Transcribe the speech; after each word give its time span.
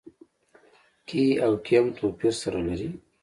کې 1.07 1.23
او 1.43 1.51
کي 1.63 1.73
هم 1.79 1.87
توپير 1.97 2.33
سره 2.41 2.59
لري. 2.67 2.89